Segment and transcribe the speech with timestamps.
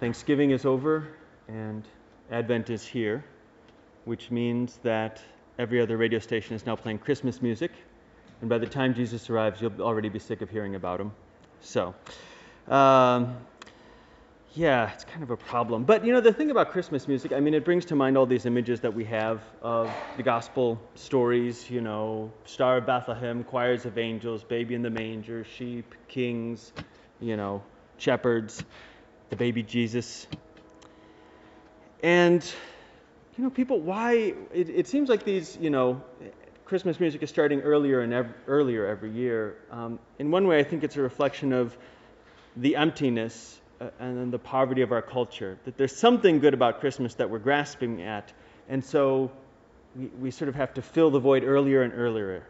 [0.00, 1.08] Thanksgiving is over
[1.48, 1.82] and
[2.30, 3.24] Advent is here,
[4.04, 5.20] which means that
[5.58, 7.72] every other radio station is now playing Christmas music.
[8.40, 11.10] And by the time Jesus arrives, you'll already be sick of hearing about him.
[11.60, 11.96] So,
[12.68, 13.36] um,
[14.54, 15.82] yeah, it's kind of a problem.
[15.82, 18.26] But you know, the thing about Christmas music, I mean, it brings to mind all
[18.26, 23.84] these images that we have of the gospel stories, you know, Star of Bethlehem, choirs
[23.84, 26.72] of angels, baby in the manger, sheep, kings,
[27.20, 27.60] you know,
[27.96, 28.62] shepherds
[29.30, 30.26] the baby Jesus.
[32.02, 32.44] And,
[33.36, 34.34] you know, people, why?
[34.52, 36.02] It, it seems like these, you know,
[36.64, 39.56] Christmas music is starting earlier and ev- earlier every year.
[39.70, 41.76] Um, in one way, I think it's a reflection of
[42.56, 45.58] the emptiness uh, and the poverty of our culture.
[45.64, 48.32] That there's something good about Christmas that we're grasping at,
[48.68, 49.30] and so
[49.96, 52.44] we, we sort of have to fill the void earlier and earlier.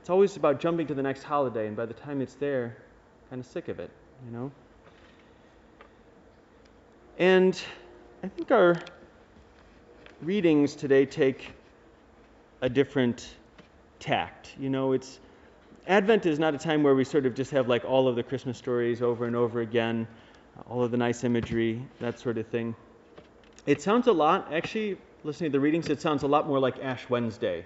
[0.00, 2.76] It's always about jumping to the next holiday, and by the time it's there,
[3.30, 3.90] kind of sick of it,
[4.26, 4.52] you know.
[7.18, 7.60] And
[8.24, 8.76] I think our
[10.20, 11.52] readings today take
[12.60, 13.36] a different
[14.00, 14.54] tact.
[14.58, 15.20] You know, it's
[15.86, 18.22] Advent is not a time where we sort of just have like all of the
[18.22, 20.08] Christmas stories over and over again,
[20.68, 22.74] all of the nice imagery, that sort of thing.
[23.66, 26.78] It sounds a lot, actually, listening to the readings, it sounds a lot more like
[26.82, 27.64] Ash Wednesday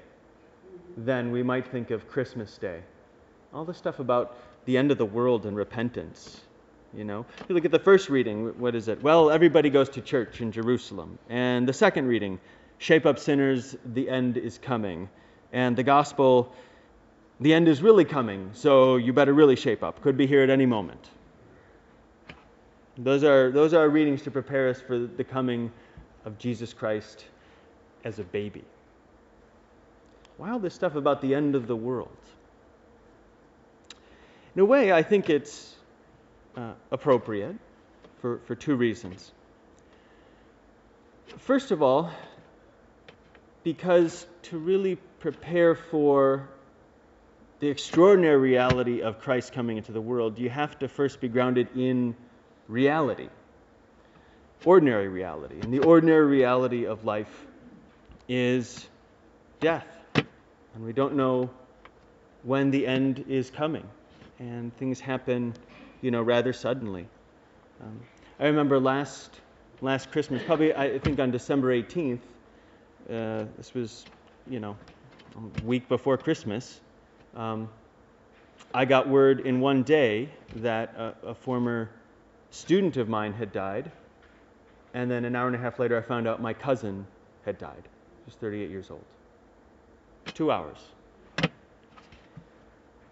[0.97, 2.83] than we might think of Christmas Day.
[3.55, 6.43] All the stuff about the end of the world and repentance
[6.97, 9.03] you know, you look at the first reading, what is it?
[9.03, 11.19] Well, everybody goes to church in Jerusalem.
[11.29, 12.41] And the second reading,
[12.79, 15.09] shape up sinners, the end is coming.
[15.53, 16.53] And the gospel,
[17.41, 20.01] the end is really coming, so you better really shape up.
[20.01, 21.11] Could be here at any moment.
[22.97, 25.71] Those are, those are readings to prepare us for the coming
[26.25, 27.27] of Jesus Christ
[28.05, 28.65] as a baby.
[30.37, 32.09] Why all this stuff about the end of the world?
[34.55, 35.77] In a way, I think it's
[36.59, 37.55] uh, appropriate
[38.21, 39.31] for, for two reasons.
[41.39, 42.11] First of all,
[43.63, 46.49] because to really prepare for
[47.61, 51.69] the extraordinary reality of Christ coming into the world, you have to first be grounded
[51.77, 52.17] in
[52.67, 53.29] reality,
[54.65, 55.61] ordinary reality.
[55.61, 57.47] And the ordinary reality of life
[58.29, 58.89] is
[59.61, 59.87] death.
[60.15, 61.51] And we don't know
[62.43, 63.89] when the end is coming.
[64.39, 65.55] And things happen
[66.01, 67.07] you know, rather suddenly.
[67.83, 68.01] Um,
[68.39, 69.41] I remember last
[69.81, 72.21] last Christmas, probably I think on December 18th.
[73.09, 74.05] Uh, this was,
[74.49, 74.77] you know,
[75.37, 76.81] a week before Christmas.
[77.35, 77.69] Um,
[78.75, 81.89] I got word in one day that a, a, former
[82.51, 83.91] student of mine had died,
[84.95, 87.07] and then an hour and a half later, I found out my cousin
[87.45, 87.83] had died.
[87.83, 89.05] He was 38 years old.
[90.35, 90.79] Two hours.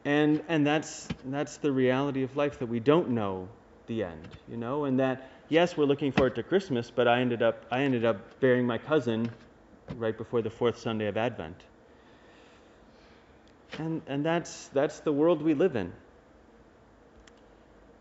[0.06, 3.48] And, and that's, that's the reality of life that we don't know
[3.88, 7.42] the end, you know, and that, yes, we're looking forward to Christmas, but I ended
[7.42, 9.28] up, I ended up burying my cousin
[9.96, 11.60] right before the fourth Sunday of Advent.
[13.78, 15.92] And, and that's, that's the world we live in.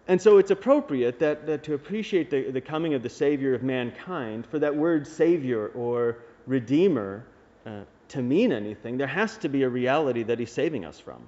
[0.07, 3.63] And so it's appropriate that, that to appreciate the, the coming of the Savior of
[3.63, 7.25] mankind, for that word Savior or Redeemer
[7.65, 11.19] uh, to mean anything, there has to be a reality that He's saving us from.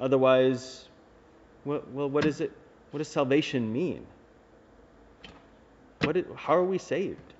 [0.00, 0.88] Otherwise,
[1.64, 2.52] well, what, is it,
[2.90, 4.06] what does salvation mean?
[6.00, 7.34] What is, how are we saved?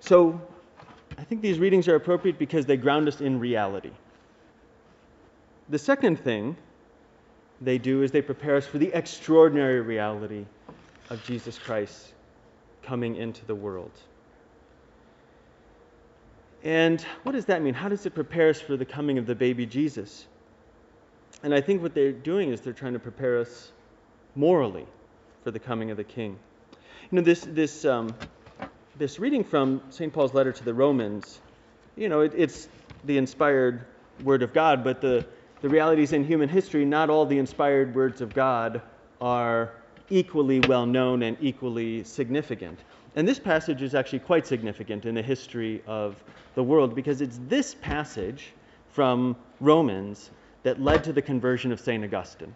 [0.00, 0.40] So,
[1.18, 3.90] I think these readings are appropriate because they ground us in reality.
[5.68, 6.56] The second thing
[7.60, 10.46] they do is they prepare us for the extraordinary reality
[11.10, 12.14] of Jesus Christ
[12.82, 13.92] coming into the world.
[16.62, 17.74] And what does that mean?
[17.74, 20.26] How does it prepare us for the coming of the baby Jesus?
[21.42, 23.72] And I think what they're doing is they're trying to prepare us
[24.34, 24.86] morally
[25.42, 26.38] for the coming of the King.
[27.10, 28.14] You know, this, this, um,
[28.98, 30.12] this reading from St.
[30.12, 31.40] Paul's letter to the Romans,
[31.96, 32.68] you know, it, it's
[33.04, 33.86] the inspired
[34.22, 35.24] word of God, but the,
[35.62, 38.82] the realities in human history, not all the inspired words of God
[39.20, 39.72] are
[40.10, 42.78] equally well known and equally significant.
[43.16, 46.22] And this passage is actually quite significant in the history of
[46.54, 48.52] the world because it's this passage
[48.90, 50.30] from Romans
[50.62, 52.04] that led to the conversion of St.
[52.04, 52.54] Augustine.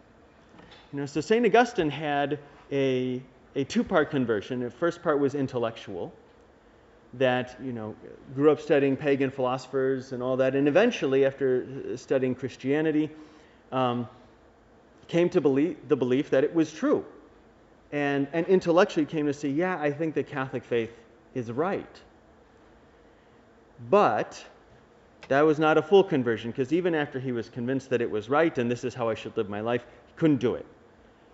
[0.92, 1.44] You know, so St.
[1.44, 2.38] Augustine had
[2.70, 3.22] a,
[3.56, 4.60] a two-part conversion.
[4.60, 6.12] The first part was intellectual,
[7.14, 7.94] that, you know,
[8.34, 13.10] grew up studying pagan philosophers and all that, and eventually, after studying Christianity,
[13.72, 14.08] um,
[15.08, 17.04] came to believe, the belief that it was true.
[17.92, 20.90] And, and intellectually came to see, yeah, I think the Catholic faith
[21.34, 22.00] is right.
[23.90, 24.44] But
[25.28, 28.28] that was not a full conversion because even after he was convinced that it was
[28.28, 30.66] right and this is how I should live my life, he couldn't do it.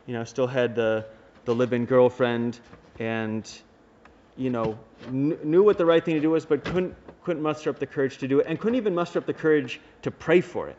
[0.07, 1.07] You know, still had the,
[1.45, 2.61] the live-in girlfriend,
[2.99, 3.51] and
[4.37, 7.69] you know kn- knew what the right thing to do was, but couldn't couldn't muster
[7.71, 10.41] up the courage to do it, and couldn't even muster up the courage to pray
[10.41, 10.77] for it.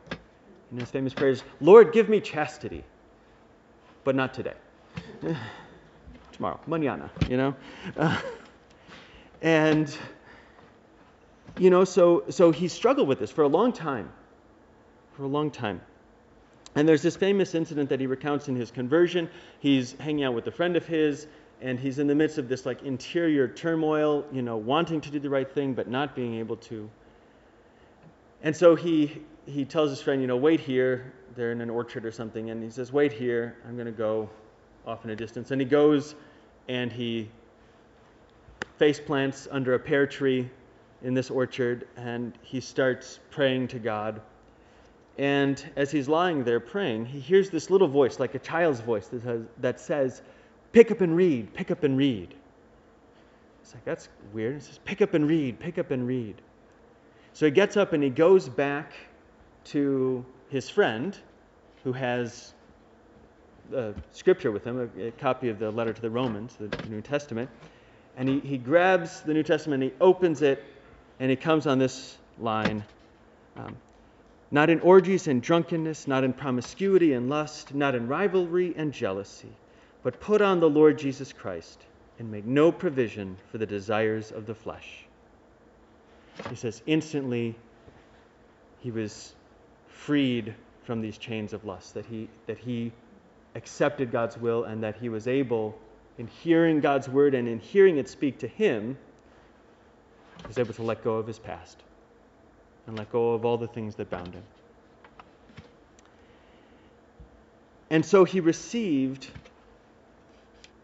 [0.71, 2.83] You know, his famous prayer is, "Lord, give me chastity,
[4.03, 4.55] but not today.
[6.31, 7.55] Tomorrow, mañana." You know,
[7.97, 8.19] uh,
[9.41, 9.95] and
[11.57, 14.11] you know, so so he struggled with this for a long time,
[15.15, 15.81] for a long time.
[16.75, 19.29] And there's this famous incident that he recounts in his conversion.
[19.59, 21.27] He's hanging out with a friend of his,
[21.61, 25.19] and he's in the midst of this like interior turmoil, you know, wanting to do
[25.19, 26.89] the right thing but not being able to.
[28.41, 31.13] And so he he tells his friend, you know, wait here.
[31.35, 33.57] They're in an orchard or something, and he says, wait here.
[33.67, 34.29] I'm going to go
[34.85, 35.51] off in a distance.
[35.51, 36.15] And he goes,
[36.67, 37.29] and he
[38.77, 40.49] face plants under a pear tree
[41.03, 44.21] in this orchard, and he starts praying to God.
[45.17, 49.07] And as he's lying there praying, he hears this little voice, like a child's voice,
[49.07, 50.21] that says, that says
[50.71, 52.33] Pick up and read, pick up and read.
[53.61, 54.57] It's like, That's weird.
[54.57, 56.35] It says, Pick up and read, pick up and read.
[57.33, 58.93] So he gets up and he goes back
[59.65, 61.17] to his friend
[61.83, 62.53] who has
[63.73, 67.01] a scripture with him, a, a, copy of the letter to the Romans, the New
[67.01, 67.49] Testament.
[68.17, 70.63] And he, he grabs the New Testament, he opens it,
[71.21, 72.83] and he comes on this line
[73.55, 73.77] um,
[74.49, 79.51] Not in orgies and drunkenness, not in promiscuity and lust, not in rivalry and jealousy,
[80.03, 81.79] but put on the Lord Jesus Christ
[82.19, 85.05] and make no provision for the desires of the flesh.
[86.49, 87.55] He says, instantly
[88.79, 89.33] he was
[89.87, 90.53] freed
[90.83, 92.91] from these chains of lust, that he, that he
[93.55, 95.77] accepted God's will and that he was able,
[96.17, 98.97] in hearing God's word and in hearing it speak to him,
[100.47, 101.83] was able to let go of his past
[102.87, 104.43] and let go of all the things that bound him.
[107.89, 109.27] And so he received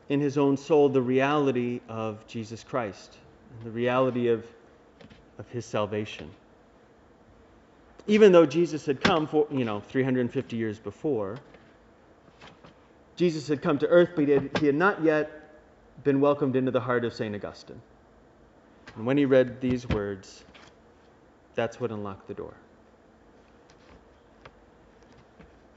[0.09, 3.17] in his own soul the reality of Jesus Christ
[3.51, 4.45] and the reality of,
[5.37, 6.29] of his salvation.
[8.07, 11.39] Even though Jesus had come for, you know, 350 years before,
[13.15, 15.31] Jesus had come to earth, but he had, he had not yet
[16.03, 17.33] been welcomed into the heart of St.
[17.35, 17.81] Augustine.
[18.95, 20.43] And when he read these words,
[21.55, 22.53] that's what unlocked the door.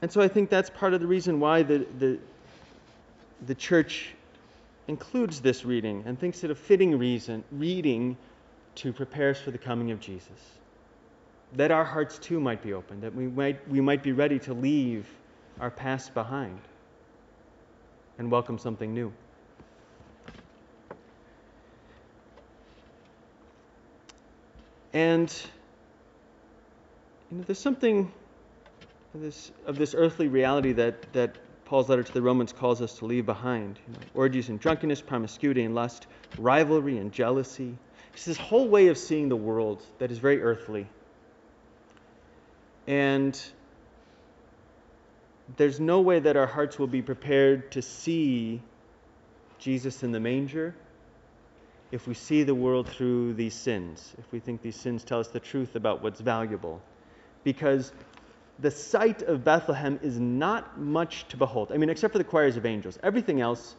[0.01, 2.19] And so I think that's part of the reason why the, the,
[3.45, 4.13] the church
[4.87, 8.17] includes this reading and thinks it a fitting reason, reading
[8.75, 10.57] to prepare us for the coming of Jesus.
[11.53, 14.53] That our hearts too might be open, that we might, we might be ready to
[14.53, 15.05] leave
[15.59, 16.59] our past behind
[18.17, 19.11] and welcome something new.
[24.93, 25.33] And
[27.29, 28.11] you know, there's something
[29.13, 32.97] of this, of this earthly reality that, that Paul's letter to the Romans calls us
[32.99, 33.79] to leave behind.
[33.87, 36.07] You know, orgies and drunkenness, promiscuity and lust,
[36.37, 37.77] rivalry and jealousy.
[38.13, 40.87] It's this whole way of seeing the world that is very earthly.
[42.87, 43.41] And
[45.55, 48.61] there's no way that our hearts will be prepared to see
[49.59, 50.75] Jesus in the manger
[51.91, 55.27] if we see the world through these sins, if we think these sins tell us
[55.27, 56.81] the truth about what's valuable.
[57.43, 57.91] Because
[58.59, 61.71] the sight of Bethlehem is not much to behold.
[61.71, 62.99] I mean, except for the choirs of angels.
[63.03, 63.75] Everything else,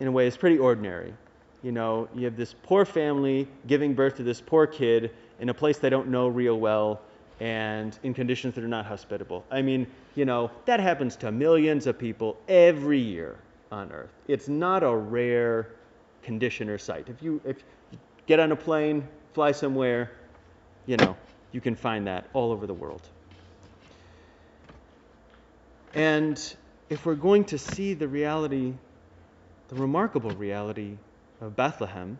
[0.00, 1.14] in a way, is pretty ordinary.
[1.62, 5.54] You know, you have this poor family giving birth to this poor kid in a
[5.54, 7.00] place they don't know real well
[7.38, 9.44] and in conditions that are not hospitable.
[9.50, 13.36] I mean, you know, that happens to millions of people every year
[13.72, 14.10] on earth.
[14.28, 15.68] It's not a rare
[16.22, 17.08] condition or sight.
[17.08, 17.56] If you if
[17.90, 20.12] you get on a plane, fly somewhere,
[20.86, 21.16] you know,
[21.52, 23.02] you can find that all over the world.
[25.94, 26.38] And
[26.88, 28.74] if we're going to see the reality,
[29.68, 30.96] the remarkable reality
[31.40, 32.18] of Bethlehem,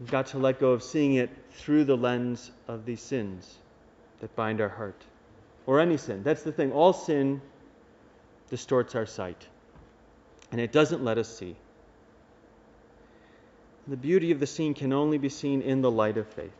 [0.00, 3.58] we've got to let go of seeing it through the lens of these sins
[4.20, 5.04] that bind our heart.
[5.66, 6.22] Or any sin.
[6.22, 6.72] That's the thing.
[6.72, 7.40] All sin
[8.50, 9.48] distorts our sight,
[10.52, 11.56] and it doesn't let us see.
[13.86, 16.52] The beauty of the scene can only be seen in the light of faith.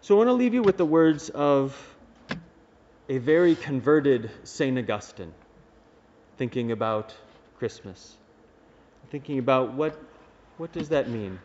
[0.00, 1.76] So I want to leave you with the words of
[3.08, 4.76] a very converted St.
[4.76, 5.32] Augustine
[6.38, 7.14] thinking about
[7.58, 8.16] Christmas,
[9.10, 10.00] thinking about what,
[10.56, 11.38] what does that mean?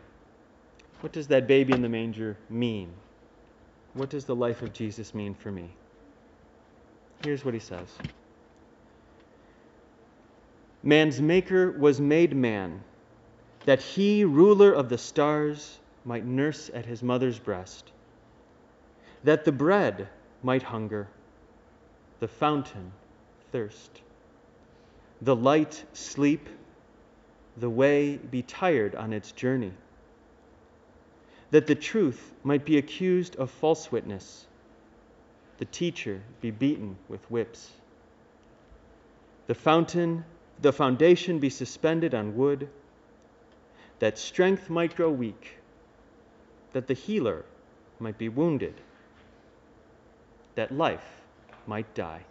[1.01, 2.91] What does that baby in the manger mean?
[3.93, 5.69] What does the life of Jesus mean for me?
[7.19, 7.89] Here's what he says
[10.83, 12.83] Man's maker was made man,
[13.67, 17.91] that he, ruler of the stars, might nurse at his mother's breast,
[19.25, 20.07] that the bread
[20.41, 21.05] might hunger
[22.21, 22.93] the fountain
[23.51, 24.01] thirst,
[25.21, 26.47] the light sleep,
[27.57, 29.73] the way be tired on its journey,
[31.51, 34.47] that the truth might be accused of false witness,
[35.57, 37.71] the teacher be beaten with whips,
[39.47, 40.23] the fountain,
[40.61, 42.69] the foundation be suspended on wood,
[43.99, 45.57] that strength might grow weak,
[46.73, 47.45] that the healer
[47.99, 48.75] might be wounded,
[50.55, 51.21] that life
[51.65, 52.21] might die.